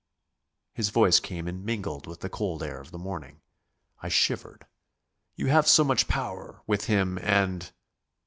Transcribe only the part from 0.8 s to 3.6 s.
voice came in mingled with the cold air of the morning.